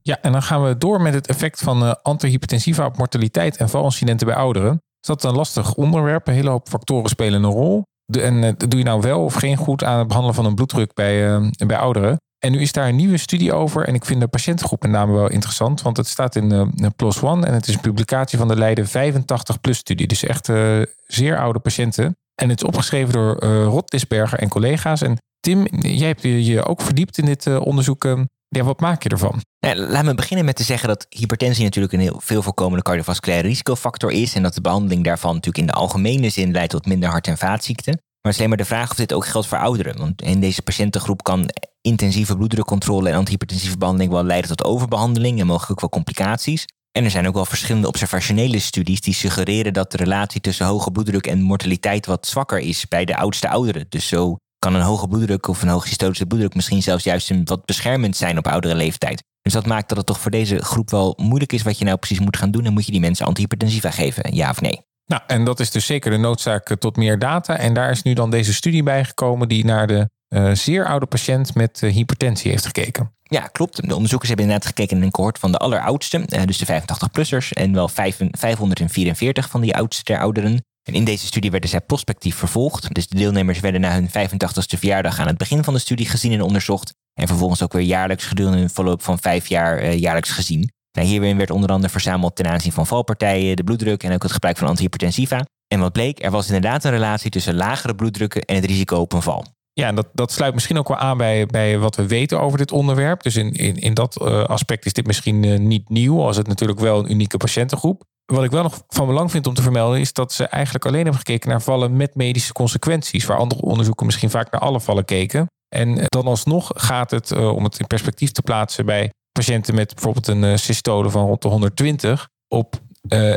[0.03, 3.69] Ja, en dan gaan we door met het effect van uh, antihypertensiva op mortaliteit en
[3.69, 4.73] valincidenten bij ouderen.
[5.01, 6.27] Is dat een lastig onderwerp?
[6.27, 7.83] Een hele hoop factoren spelen een rol.
[8.05, 10.55] De, en uh, doe je nou wel of geen goed aan het behandelen van een
[10.55, 12.17] bloeddruk bij, bij ouderen?
[12.45, 13.87] En nu is daar een nieuwe studie over.
[13.87, 15.83] En ik vind de patiëntengroep met name wel interessant.
[15.83, 17.47] Want het staat in uh, PLOS ONE.
[17.47, 20.07] En het is een publicatie van de Leiden 85-plus studie.
[20.07, 22.17] Dus echt uh, zeer oude patiënten.
[22.35, 25.03] En het is opgeschreven door uh, Rod Disberger en collega's.
[25.03, 28.05] En Tim, jij hebt je ook verdiept in dit onderzoek.
[28.49, 29.41] Ja, wat maak je ervan?
[29.75, 34.11] Laat me beginnen met te zeggen dat hypertensie natuurlijk een heel veel voorkomende cardiovasculaire risicofactor
[34.11, 34.35] is.
[34.35, 37.39] En dat de behandeling daarvan natuurlijk in de algemene zin leidt tot minder hart- en
[37.39, 38.01] vaatziekten.
[38.23, 39.99] Maar het is alleen maar de vraag of dit ook geldt voor ouderen.
[39.99, 45.47] Want in deze patiëntengroep kan intensieve bloeddrukcontrole en antihypertensieve behandeling wel leiden tot overbehandeling en
[45.47, 46.67] mogelijk wel complicaties.
[46.93, 50.91] En er zijn ook wel verschillende observationele studies die suggereren dat de relatie tussen hoge
[50.91, 53.87] bloeddruk en mortaliteit wat zwakker is bij de oudste ouderen.
[53.89, 57.45] Dus zo kan een hoge bloeddruk of een hoge systolische bloeddruk misschien zelfs juist een
[57.45, 59.23] wat beschermend zijn op oudere leeftijd.
[59.43, 61.97] Dus dat maakt dat het toch voor deze groep wel moeilijk is wat je nou
[61.97, 62.65] precies moet gaan doen.
[62.65, 64.81] En moet je die mensen antihypertensiva geven, ja of nee?
[65.07, 67.59] Nou, en dat is dus zeker de noodzaak eh, tot meer data.
[67.59, 71.55] En daar is nu dan deze studie bijgekomen die naar de uh, zeer oude patiënt
[71.55, 73.15] met uh, hypertensie heeft gekeken.
[73.23, 73.89] Ja, klopt.
[73.89, 77.73] De onderzoekers hebben inderdaad gekeken in een cohort van de alleroudste, dus de 85-plussers, en
[77.73, 80.65] wel 5, 544 van die oudste ter ouderen.
[80.83, 82.95] En in deze studie werden zij prospectief vervolgd.
[82.95, 86.33] Dus de deelnemers werden na hun 85ste verjaardag aan het begin van de studie gezien
[86.33, 86.95] en onderzocht.
[87.15, 90.73] En vervolgens ook weer jaarlijks gedurende een verloop van vijf jaar jaarlijks gezien.
[90.93, 94.33] Nou, hierin werd onder andere verzameld ten aanzien van valpartijen, de bloeddruk en ook het
[94.33, 95.45] gebruik van antihypertensiva.
[95.69, 99.13] En wat bleek, er was inderdaad een relatie tussen lagere bloeddrukken en het risico op
[99.13, 99.45] een val.
[99.73, 102.59] Ja, en dat, dat sluit misschien ook wel aan bij, bij wat we weten over
[102.59, 103.23] dit onderwerp.
[103.23, 106.47] Dus in, in, in dat uh, aspect is dit misschien uh, niet nieuw, als het
[106.47, 108.05] natuurlijk wel een unieke patiëntengroep.
[108.25, 111.03] wat ik wel nog van belang vind om te vermelden, is dat ze eigenlijk alleen
[111.03, 115.05] hebben gekeken naar vallen met medische consequenties, waar andere onderzoeken misschien vaak naar alle vallen
[115.05, 115.47] keken.
[115.69, 120.27] En dan alsnog gaat het, om het in perspectief te plaatsen, bij patiënten met bijvoorbeeld
[120.29, 123.37] een uh, systole van rond de 120, op uh,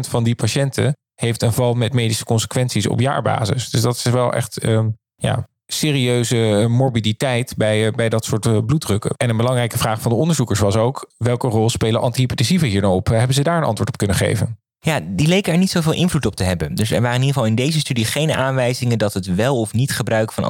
[0.00, 3.70] van die patiënten heeft een val met medische consequenties op jaarbasis.
[3.70, 9.10] Dus dat is wel echt um, ja, serieuze morbiditeit bij, bij dat soort bloeddrukken.
[9.16, 12.94] En een belangrijke vraag van de onderzoekers was ook: welke rol spelen antihypertensiva hier nou
[12.94, 13.06] op?
[13.06, 14.58] Hebben ze daar een antwoord op kunnen geven?
[14.78, 16.74] Ja, die leken er niet zoveel invloed op te hebben.
[16.74, 19.72] Dus er waren in ieder geval in deze studie geen aanwijzingen dat het wel of
[19.72, 20.44] niet gebruik van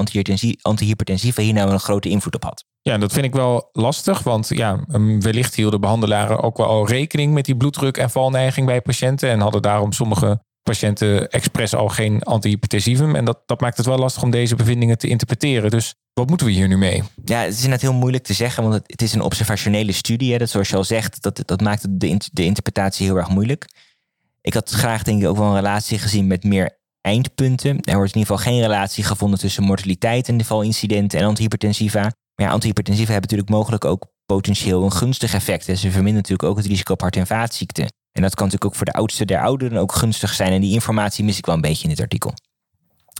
[0.63, 2.65] antihypertensiva hier nou een grote invloed op had.
[2.83, 4.85] Ja, dat vind ik wel lastig, want ja,
[5.19, 9.63] wellicht hielden behandelaren ook wel rekening met die bloeddruk en valneiging bij patiënten en hadden
[9.63, 13.15] daarom sommige patiënten expres al geen antihypertensivum.
[13.15, 15.71] En dat, dat maakt het wel lastig om deze bevindingen te interpreteren.
[15.71, 17.03] Dus wat moeten we hier nu mee?
[17.25, 20.33] Ja, het is net heel moeilijk te zeggen, want het, is een observationele studie.
[20.33, 20.39] Hè.
[20.39, 23.69] Dat zoals je al zegt, dat, dat maakt de, de interpretatie heel erg moeilijk.
[24.41, 27.81] Ik had graag denk ik ook wel een relatie gezien met meer eindpunten.
[27.81, 32.13] Er wordt in ieder geval geen relatie gevonden tussen mortaliteit en valincidenten en antihypertensiva.
[32.41, 35.65] Maar ja, antihypertensiva hebben natuurlijk mogelijk ook potentieel een gunstig effect.
[35.65, 37.85] Ze verminderen natuurlijk ook het risico op hart- en vaatziekten.
[38.13, 40.53] En dat kan natuurlijk ook voor de oudste der ouderen ook gunstig zijn.
[40.53, 42.33] En die informatie mis ik wel een beetje in dit artikel.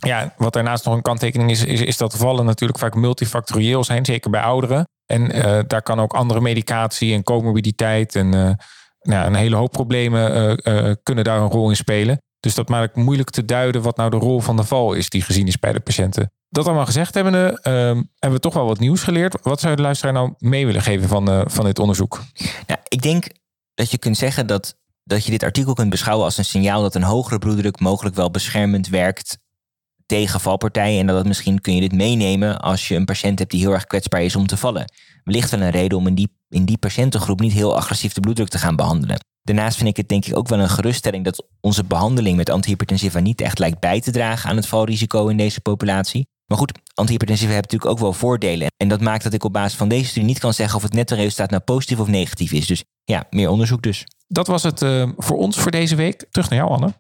[0.07, 4.31] Ja, wat daarnaast nog een kanttekening is, is, dat vallen natuurlijk vaak multifactorieel zijn, zeker
[4.31, 4.85] bij ouderen.
[5.07, 8.51] En uh, daar kan ook andere medicatie en comorbiditeit en uh,
[9.01, 12.23] nou, een hele hoop problemen uh, kunnen daar een rol in spelen.
[12.41, 15.23] Dus dat maakt moeilijk te duiden wat nou de rol van de val is die
[15.23, 16.33] gezien is bij de patiënten.
[16.49, 19.37] Dat allemaal gezegd hebbende, hebben we toch wel wat nieuws geleerd.
[19.43, 22.23] Wat zou de luisteraar nou mee willen geven van, van dit onderzoek?
[22.67, 23.27] Nou, ik denk
[23.75, 26.95] dat je kunt zeggen dat dat je dit artikel kunt beschouwen als een signaal dat
[26.95, 29.39] een hogere bloeddruk mogelijk wel beschermend werkt
[30.07, 31.01] tegen valpartijen.
[31.01, 33.87] En dat misschien kun je dit meenemen als je een patiënt hebt die heel erg
[33.87, 34.93] kwetsbaar is om te vallen.
[35.25, 38.49] Wellicht wel een reden om in die, in die patiëntengroep niet heel agressief de bloeddruk
[38.49, 39.21] te gaan behandelen.
[39.43, 43.19] Daarnaast vind ik het denk ik ook wel een geruststelling dat onze behandeling met antihypertensiva
[43.19, 46.27] niet echt lijkt bij te dragen aan het valrisico in deze populatie.
[46.47, 48.69] Maar goed, antihypertensiva hebben natuurlijk ook wel voordelen.
[48.77, 50.93] En dat maakt dat ik op basis van deze studie niet kan zeggen of het
[50.93, 52.67] nette resultaat nou positief of negatief is.
[52.67, 54.07] Dus ja, meer onderzoek dus.
[54.27, 56.27] Dat was het uh, voor ons voor deze week.
[56.31, 56.93] Terug naar jou, Anne.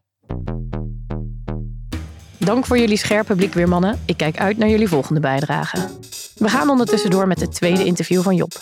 [2.44, 4.00] Dank voor jullie scherpe blik weer, mannen.
[4.04, 5.88] Ik kijk uit naar jullie volgende bijdrage.
[6.36, 8.52] We gaan ondertussen door met het tweede interview van Job.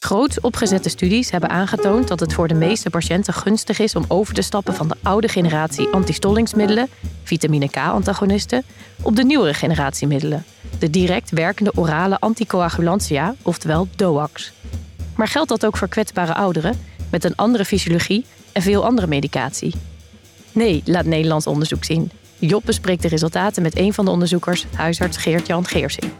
[0.00, 4.34] Groots opgezette studies hebben aangetoond dat het voor de meeste patiënten gunstig is om over
[4.34, 6.88] te stappen van de oude generatie antistollingsmiddelen,
[7.22, 8.64] vitamine K-antagonisten,
[9.02, 10.44] op de nieuwere generatie middelen,
[10.78, 14.52] de direct werkende orale anticoagulantia, oftewel DOACs.
[15.16, 16.78] Maar geldt dat ook voor kwetsbare ouderen
[17.10, 19.74] met een andere fysiologie en veel andere medicatie?
[20.52, 22.10] Nee, laat Nederlands onderzoek zien.
[22.40, 26.12] Job bespreekt de resultaten met een van de onderzoekers, huisarts Geert-Jan Geersing.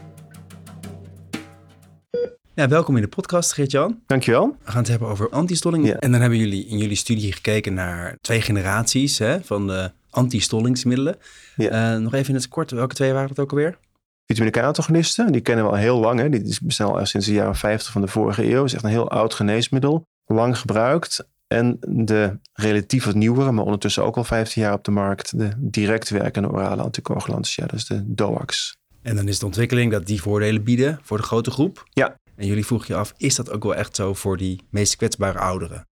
[2.53, 4.01] Ja, welkom in de podcast, Geert-Jan.
[4.05, 4.55] Dankjewel.
[4.63, 5.87] We gaan het hebben over antistolling.
[5.87, 5.95] Ja.
[5.95, 11.17] En dan hebben jullie in jullie studie gekeken naar twee generaties hè, van de antistollingsmiddelen.
[11.55, 11.93] Ja.
[11.93, 13.77] Uh, nog even in het kort, welke twee waren het ook alweer?
[14.25, 16.19] Vitamine K-antagonisten, die kennen we al heel lang.
[16.19, 16.29] Hè.
[16.29, 18.57] Die bestaan al sinds de jaren 50 van de vorige eeuw.
[18.57, 20.03] Het is echt een heel oud geneesmiddel.
[20.25, 21.25] Lang gebruikt.
[21.51, 25.49] En de relatief wat nieuwere, maar ondertussen ook al 15 jaar op de markt, de
[25.57, 28.77] direct werkende orale anticoagulantia, dus de DOACs.
[29.01, 31.83] En dan is de ontwikkeling dat die voordelen bieden voor de grote groep.
[31.89, 32.15] Ja.
[32.35, 35.39] En jullie vroegen je af, is dat ook wel echt zo voor die meest kwetsbare
[35.39, 35.87] ouderen?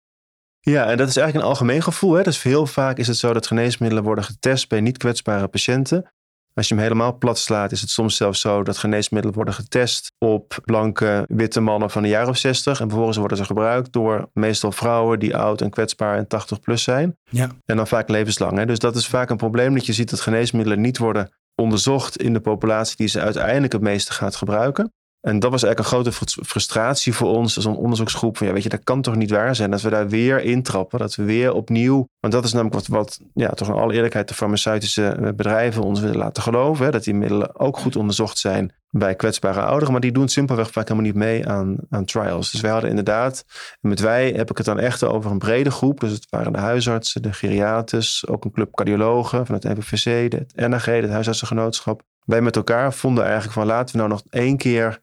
[0.60, 2.14] Ja, en dat is eigenlijk een algemeen gevoel.
[2.14, 2.24] Hè?
[2.24, 6.12] Dus heel vaak is het zo dat geneesmiddelen worden getest bij niet kwetsbare patiënten.
[6.58, 10.12] Als je hem helemaal plat slaat, is het soms zelfs zo dat geneesmiddelen worden getest
[10.18, 12.80] op blanke witte mannen van een jaar of 60.
[12.80, 16.84] En vervolgens worden ze gebruikt door meestal vrouwen die oud en kwetsbaar en 80 plus
[16.84, 17.18] zijn.
[17.30, 17.50] Ja.
[17.66, 18.58] En dan vaak levenslang.
[18.58, 18.66] Hè?
[18.66, 22.34] Dus dat is vaak een probleem dat je ziet dat geneesmiddelen niet worden onderzocht in
[22.34, 24.94] de populatie die ze uiteindelijk het meeste gaat gebruiken.
[25.22, 28.38] En dat was eigenlijk een grote frustratie voor ons als een onderzoeksgroep.
[28.38, 31.00] Van ja, weet je, dat kan toch niet waar zijn dat we daar weer intrappen.
[31.00, 32.08] Dat we weer opnieuw.
[32.20, 35.84] Want dat is namelijk wat, wat ja, toch in alle eerlijkheid de farmaceutische eh, bedrijven
[35.84, 36.86] ons willen laten geloven.
[36.86, 39.92] Hè, dat die middelen ook goed onderzocht zijn bij kwetsbare ouderen.
[39.92, 42.52] Maar die doen simpelweg vaak helemaal niet mee aan, aan trials.
[42.52, 43.46] Dus wij hadden inderdaad,
[43.82, 46.00] en met wij heb ik het dan echt over een brede groep.
[46.00, 50.70] Dus het waren de huisartsen, de geriaters, ook een club cardiologen van het NVVC, het
[50.70, 52.02] NAG, het huisartsengenootschap.
[52.26, 55.00] Wij met elkaar vonden eigenlijk van laten we nou nog één keer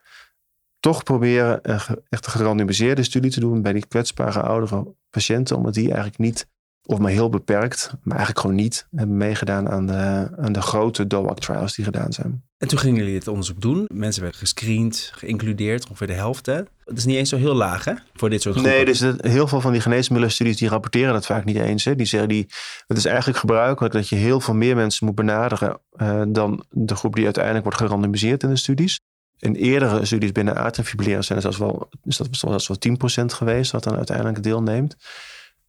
[0.85, 5.75] toch proberen een echt een gerandomiseerde studie te doen bij die kwetsbare oudere patiënten, omdat
[5.75, 6.47] die eigenlijk niet,
[6.87, 11.07] of maar heel beperkt, maar eigenlijk gewoon niet hebben meegedaan aan de, aan de grote
[11.07, 12.43] DOAC trials die gedaan zijn.
[12.59, 13.85] En toen gingen jullie dit onderzoek doen.
[13.93, 16.47] Mensen werden gescreend, geïncludeerd, ongeveer de helft.
[16.47, 16.61] Hè?
[16.85, 18.75] Dat is niet eens zo heel laag hè, voor dit soort groepen.
[18.75, 21.85] Nee, dus heel veel van die geneesmiddelenstudies die rapporteren dat vaak niet eens.
[21.85, 21.95] Hè.
[21.95, 22.47] Die zeggen, die,
[22.87, 26.95] het is eigenlijk gebruikelijk dat je heel veel meer mensen moet benaderen uh, dan de
[26.95, 29.01] groep die uiteindelijk wordt gerandomiseerd in de studies.
[29.45, 32.77] In eerdere studies binnen atriumfibrilleren zijn er zelfs wel, is dat wel
[33.23, 34.97] 10% geweest wat dan uiteindelijk deelneemt.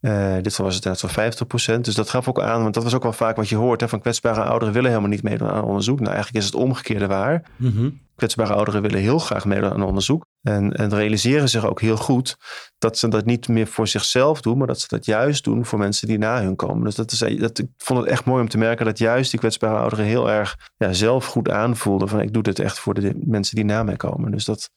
[0.06, 1.82] Uh, dit was het net zo'n 50%.
[1.82, 3.82] Dus dat gaf ook aan, want dat was ook wel vaak wat je hoort.
[3.82, 6.00] Hè, van kwetsbare ouderen willen helemaal niet meedoen aan onderzoek.
[6.00, 7.44] Nou, eigenlijk is het omgekeerde waar.
[7.56, 10.26] Mm Kwetsbare ouderen willen heel graag meedoen aan onderzoek.
[10.42, 12.38] En, en realiseren zich ook heel goed
[12.78, 15.80] dat ze dat niet meer voor zichzelf doen, maar dat ze dat juist doen voor
[15.80, 16.84] mensen die na hun komen.
[16.84, 19.40] Dus dat is, dat, ik vond het echt mooi om te merken dat juist die
[19.40, 23.14] kwetsbare ouderen heel erg ja, zelf goed aanvoelden van ik doe dit echt voor de
[23.24, 24.32] mensen die na mij komen.
[24.32, 24.70] Dus dat,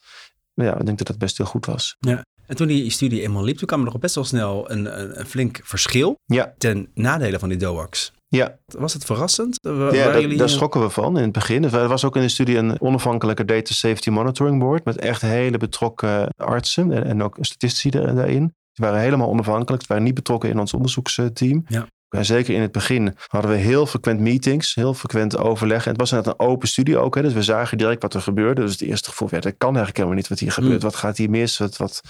[0.55, 1.97] ja, ik denk dat dat best heel goed was.
[2.01, 2.25] Ja.
[2.49, 5.19] En toen die studie eenmaal liep, toen kwam er nog best wel snel een, een,
[5.19, 6.55] een flink verschil ja.
[6.59, 8.13] ten nadele van die DOAX.
[8.29, 8.59] Ja.
[8.67, 9.59] Was het verrassend?
[9.63, 11.65] Ja, dat, daar schrokken we van in het begin.
[11.65, 15.59] Er was ook in de studie een onafhankelijke Data Safety Monitoring Board met echt hele
[15.59, 18.53] betrokken artsen en ook statistici daarin.
[18.73, 19.83] Die waren helemaal onafhankelijk.
[19.83, 21.65] Ze waren niet betrokken in ons onderzoeksteam.
[21.67, 21.87] Ja.
[22.09, 25.85] En zeker in het begin hadden we heel frequent meetings, heel frequent overleg.
[25.85, 27.15] En het was net een open studie ook.
[27.15, 28.61] Hè, dus we zagen direct wat er gebeurde.
[28.61, 30.73] Dus het eerste gevoel werd, dat kan eigenlijk helemaal niet wat hier gebeurt.
[30.73, 30.81] Mm.
[30.81, 31.59] Wat gaat hier mis?
[31.59, 32.01] Wat, wat...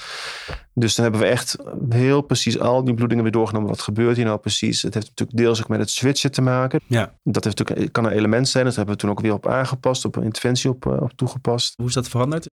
[0.74, 1.56] Dus dan hebben we echt
[1.88, 3.68] heel precies al die bloedingen weer doorgenomen.
[3.68, 4.82] Wat gebeurt hier nou precies?
[4.82, 6.80] Het heeft natuurlijk deels ook met het switchen te maken.
[6.86, 7.14] Ja.
[7.22, 8.64] Dat heeft natuurlijk, kan een element zijn.
[8.64, 11.74] Dat hebben we toen ook weer op aangepast, op een interventie op, op toegepast.
[11.76, 12.48] Hoe is dat veranderd?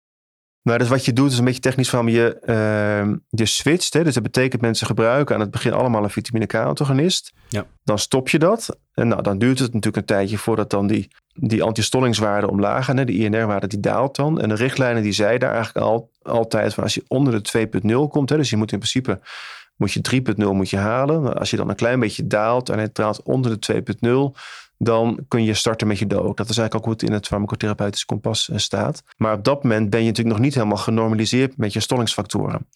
[0.64, 3.92] Nou, dus wat je doet is een beetje technisch van je, uh, je switcht.
[3.92, 4.04] Hè?
[4.04, 7.32] Dus dat betekent mensen gebruiken aan het begin allemaal een vitamine K-antagonist.
[7.48, 7.66] Ja.
[7.82, 8.78] Dan stop je dat.
[8.94, 12.96] En nou, dan duurt het natuurlijk een tijdje voordat dan die, die antistollingswaarde omlaag gaan.
[12.96, 13.04] Hè?
[13.04, 14.40] De INR-waarde die daalt dan.
[14.40, 18.30] En de richtlijnen die zeiden eigenlijk al, altijd van als je onder de 2.0 komt.
[18.30, 18.36] Hè?
[18.36, 19.20] Dus je moet in principe
[19.76, 21.38] moet je 3.0 moet je halen.
[21.38, 23.82] Als je dan een klein beetje daalt en het daalt onder de
[24.34, 24.40] 2.0
[24.84, 26.36] dan kun je starten met je dood.
[26.36, 29.02] Dat is eigenlijk ook het in het farmacotherapeutisch kompas staat.
[29.16, 32.68] Maar op dat moment ben je natuurlijk nog niet helemaal genormaliseerd met je stollingsfactoren.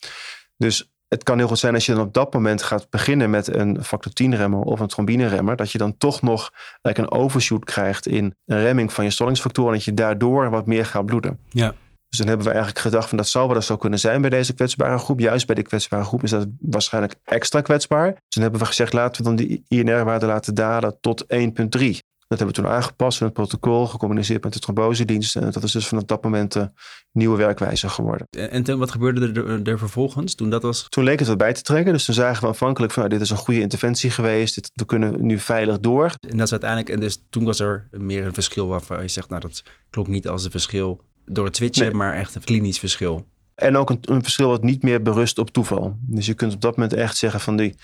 [0.56, 3.54] Dus het kan heel goed zijn als je dan op dat moment gaat beginnen met
[3.54, 7.10] een factor 10 remmer of een trombine remmer, dat je dan toch nog like een
[7.10, 11.06] overshoot krijgt in een remming van je stollingsfactoren en dat je daardoor wat meer gaat
[11.06, 11.38] bloeden.
[11.48, 11.74] Ja.
[12.08, 14.30] Dus dan hebben we eigenlijk gedacht van dat zou wel eens zo kunnen zijn bij
[14.30, 15.20] deze kwetsbare groep.
[15.20, 18.10] Juist bij de kwetsbare groep is dat waarschijnlijk extra kwetsbaar.
[18.12, 21.98] Dus dan hebben we gezegd laten we dan die INR-waarde laten dalen tot 1,3.
[22.28, 25.36] Dat hebben we toen aangepast in het protocol, gecommuniceerd met de trombosedienst.
[25.36, 26.70] En dat is dus vanaf dat moment de
[27.12, 28.26] nieuwe werkwijze geworden.
[28.30, 30.86] En toen, wat gebeurde er, er, vervolgens toen dat was?
[30.88, 31.92] Toen leek het wat bij te trekken.
[31.92, 34.54] Dus toen zagen we afhankelijk van nou, dit is een goede interventie geweest.
[34.54, 36.04] Dit, we kunnen nu veilig door.
[36.04, 39.28] En dat is uiteindelijk, en dus toen was er meer een verschil waarvan je zegt,
[39.28, 41.94] nou dat klopt niet als een verschil door het switchen, nee.
[41.94, 43.26] maar echt een klinisch verschil.
[43.54, 45.96] En ook een, een, verschil wat niet meer berust op toeval.
[46.00, 47.74] Dus je kunt op dat moment echt zeggen van die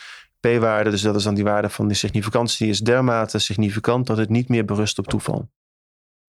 [0.40, 4.16] p-waarde, dus dat is dan die waarde van die significantie, die is dermate significant dat
[4.16, 5.48] het niet meer berust op toeval.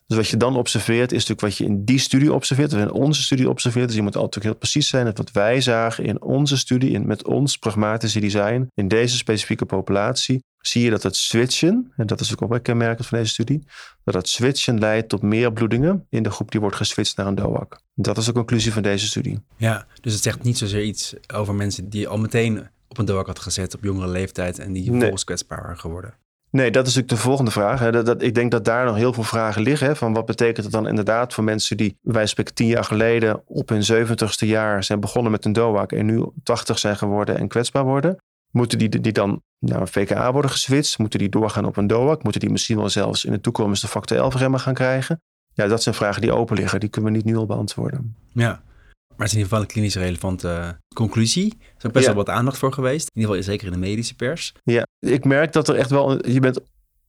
[0.07, 2.91] Dus wat je dan observeert, is natuurlijk wat je in die studie observeert, of in
[2.91, 3.87] onze studie observeert.
[3.87, 5.05] Dus je moet altijd heel precies zijn.
[5.05, 9.65] Dat wat wij zagen in onze studie, in, met ons pragmatische design, in deze specifieke
[9.65, 13.63] populatie, zie je dat het switchen, en dat is ook wel kenmerkend van deze studie,
[14.03, 17.35] dat het switchen leidt tot meer bloedingen in de groep die wordt geswitcht naar een
[17.35, 17.79] DOAC.
[17.93, 19.39] Dat is de conclusie van deze studie.
[19.57, 23.27] Ja, dus het zegt niet zozeer iets over mensen die al meteen op een DOAC
[23.27, 25.35] had gezet op jongere leeftijd en die vervolgens nee.
[25.35, 26.13] kwetsbaar waren geworden.
[26.55, 27.79] Nee, dat is natuurlijk de volgende vraag.
[27.79, 27.91] Hè.
[27.91, 29.87] Dat, dat, ik denk dat daar nog heel veel vragen liggen.
[29.87, 33.41] Hè, van wat betekent het dan inderdaad voor mensen die, wij spreken tien jaar geleden
[33.45, 37.47] op hun zeventigste jaar zijn begonnen met een DOAC en nu 80 zijn geworden en
[37.47, 38.17] kwetsbaar worden?
[38.51, 40.97] Moeten die, die dan naar een VKA worden geswitcht?
[40.97, 42.23] Moeten die doorgaan op een DOAC?
[42.23, 45.21] Moeten die misschien wel zelfs in de toekomst de factor 11 remmen gaan krijgen?
[45.53, 46.79] Ja, dat zijn vragen die open liggen.
[46.79, 48.15] Die kunnen we niet nu al beantwoorden.
[48.33, 48.61] Ja,
[49.07, 51.57] maar het is in ieder geval een klinisch relevante conclusie.
[51.77, 52.13] Er is best Ja.
[52.13, 53.09] wel wat aandacht voor geweest.
[53.13, 54.53] In ieder geval zeker in de medische pers.
[54.63, 56.27] Ja, ik merk dat er echt wel.
[56.27, 56.59] Je bent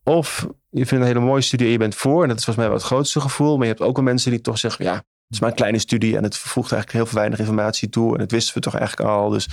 [0.04, 2.22] of je vindt een hele mooie studie en je bent voor.
[2.22, 3.56] En dat is volgens mij wel het grootste gevoel.
[3.56, 5.78] Maar je hebt ook wel mensen die toch zeggen: ja, het is maar een kleine
[5.78, 6.16] studie.
[6.16, 8.12] En het voegt eigenlijk heel veel weinig informatie toe.
[8.12, 9.28] En dat wisten we toch eigenlijk al.
[9.30, 9.48] Dus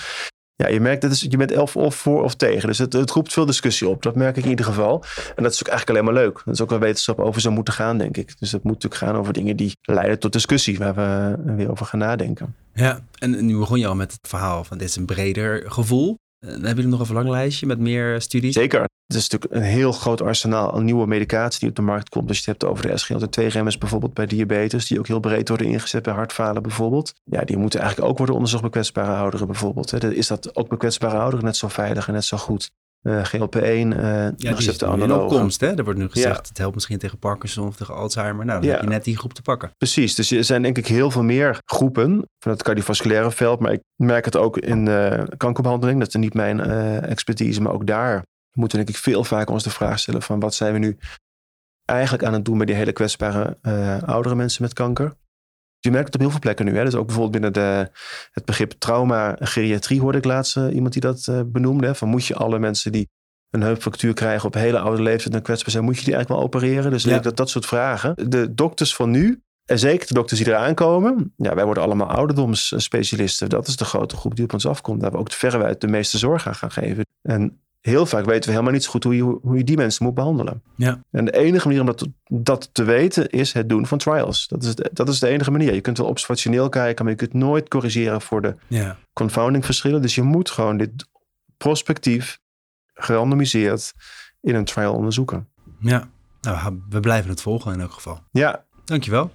[0.55, 2.67] ja, je merkt dat is, je bent elf of voor of tegen.
[2.67, 4.03] Dus het, het roept veel discussie op.
[4.03, 5.03] Dat merk ik in ieder geval.
[5.35, 6.41] En dat is ook eigenlijk alleen maar leuk.
[6.45, 8.39] Dat is ook waar wetenschap over zou moeten gaan, denk ik.
[8.39, 10.77] Dus het moet natuurlijk gaan over dingen die leiden tot discussie.
[10.77, 12.55] Waar we weer over gaan nadenken.
[12.73, 16.17] Ja, en nu begon je al met het verhaal van dit is een breder gevoel.
[16.43, 18.53] Eh, hebben jullie nog een verlanglijstje met meer studies?
[18.53, 18.81] Zeker.
[18.81, 22.27] Het is natuurlijk een heel groot arsenaal aan nieuwe medicatie die op de markt komt.
[22.27, 25.67] Als je het hebt over de SGLT2-remmers bijvoorbeeld bij diabetes, die ook heel breed worden
[25.67, 27.13] ingezet bij hartfalen bijvoorbeeld.
[27.23, 30.03] Ja, die moeten eigenlijk ook worden onderzocht bij kwetsbare ouderen bijvoorbeeld.
[30.03, 32.71] Is dat ook bij kwetsbare ouderen net zo veilig en net zo goed?
[33.03, 35.59] Eh, GLP-1, eh Ja, die is in opkomst.
[35.59, 35.75] Hè?
[35.77, 36.41] Er wordt nu gezegd, Ja.
[36.47, 38.45] het helpt misschien tegen Parkinson of tegen Alzheimer.
[38.45, 38.75] Nou, dan Ja.
[38.75, 39.71] heb je net die groep te pakken.
[39.77, 43.59] Precies, dus er zijn denk ik heel veel meer groepen van het cardiovasculaire veld.
[43.59, 45.99] Maar ik merk het ook in eh, kankerbehandeling.
[45.99, 49.53] Dat is niet mijn eh, expertise, maar ook daar moeten we denk ik veel vaker
[49.53, 50.97] ons de vraag stellen van wat zijn we nu
[51.85, 55.13] eigenlijk aan het doen met die hele kwetsbare eh, oudere mensen met kanker.
[55.83, 56.77] Je merkt het op heel veel plekken nu.
[56.77, 56.83] Hè?
[56.83, 57.89] Dus ook bijvoorbeeld binnen de,
[58.31, 61.87] het begrip trauma geriatrie hoorde ik laatst eh, iemand die dat eh, benoemde.
[61.87, 61.95] Hè?
[61.95, 63.09] Van moet je alle mensen die
[63.49, 66.49] een heupfractuur krijgen op hele oude leeftijd en kwetsbaar zijn, moet je die eigenlijk wel
[66.49, 66.91] opereren?
[66.91, 67.19] Dus Ja.
[67.19, 68.29] dat dat soort vragen.
[68.29, 71.33] De dokters van nu En zeker de dokters die eraan komen.
[71.37, 73.49] Ja, wij worden allemaal ouderdomsspecialisten.
[73.49, 75.01] Dat is de grote groep die op ons afkomt.
[75.01, 77.05] Daar we ook verreweg de meeste zorg aan gaan geven.
[77.21, 80.05] En heel vaak weten we helemaal niet zo goed hoe je, hoe je die mensen
[80.05, 80.63] moet behandelen.
[80.75, 80.99] Ja.
[81.11, 84.47] En de enige manier om dat, dat te weten is het doen van trials.
[84.47, 85.73] Dat is, de, dat is de enige manier.
[85.73, 88.97] Je kunt wel observationeel kijken, maar je kunt nooit corrigeren voor de Ja.
[89.13, 90.01] confounding verschillen.
[90.01, 90.91] Dus je moet gewoon dit
[91.57, 92.39] prospectief,
[92.93, 93.93] gerandomiseerd
[94.41, 95.47] in een trial onderzoeken.
[95.79, 96.09] ja.
[96.41, 98.19] Nou, we blijven het volgen in elk geval.
[98.31, 99.31] Ja, Dankjewel.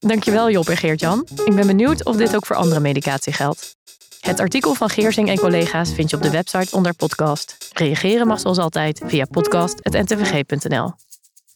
[0.00, 1.26] Dankjewel Job en Geert-Jan.
[1.44, 3.76] Ik ben benieuwd of dit ook voor andere medicatie geldt.
[4.20, 7.56] Het artikel van Geersing en collega's vind je op de website onder podcast.
[7.72, 10.92] Reageren mag zoals altijd via podcast.ntvg.nl.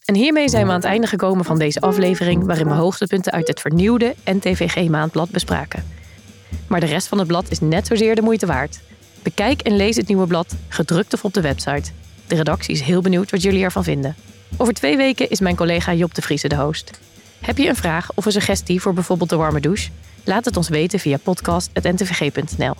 [0.05, 2.46] En hiermee zijn we aan het einde gekomen van deze aflevering...
[2.46, 5.85] waarin we hoogtepunten uit het vernieuwde NTVG-maandblad bespraken.
[6.66, 8.81] Maar de rest van het blad is net zozeer de moeite waard.
[9.22, 11.90] Bekijk en lees het nieuwe blad, gedrukt of op de website.
[12.27, 14.16] De redactie is heel benieuwd wat jullie ervan vinden.
[14.57, 16.90] Over twee weken is mijn collega Job de Vriese de host.
[17.40, 19.90] Heb je een vraag of een suggestie voor bijvoorbeeld de warme douche?
[20.25, 22.75] Laat het ons weten via podcast.ntvg.nl.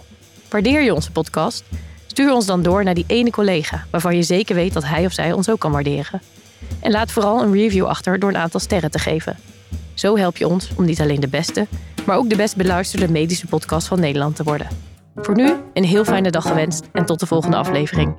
[0.49, 1.65] Waardeer je onze podcast?
[2.07, 5.13] Stuur ons dan door naar die ene collega waarvan je zeker weet dat hij of
[5.13, 6.23] zij ons ook kan waarderen.
[6.81, 9.37] En laat vooral een review achter door een aantal sterren te geven.
[9.95, 11.67] Zo help je ons om niet alleen de beste,
[12.07, 14.69] maar ook de best beluisterde medische podcast van Nederland te worden.
[15.15, 18.17] Voor nu een heel fijne dag gewenst en tot de volgende aflevering.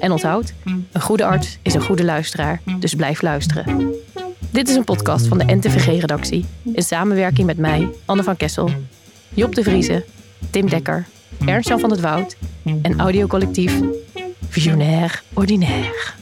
[0.00, 0.52] En onthoud,
[0.92, 3.94] een goede arts is een goede luisteraar, dus blijf luisteren.
[4.52, 8.70] Dit is een podcast van de NTVG-redactie in samenwerking met mij, Anne van Kessel,
[9.34, 10.04] Job de Vrieze,
[10.50, 11.06] Tim Dekker,
[11.46, 12.36] Ernst-Jan van het Woud
[12.82, 13.80] en audiocollectief
[14.48, 16.12] Visionair Ordinaire.